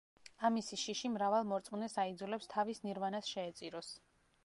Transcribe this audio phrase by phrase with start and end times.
[0.47, 3.97] ამისი შიში მრავალ მორწმუნეს აიძულებს, თავის ნირვანას შეეწიროს.